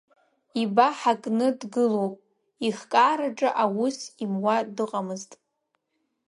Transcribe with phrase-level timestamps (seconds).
[0.61, 2.15] Ибаҳа кны дгылоуп,
[2.67, 5.31] ихкаараҿы аус имуа дыҟамызт.